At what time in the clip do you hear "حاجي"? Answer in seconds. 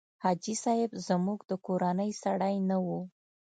0.23-0.53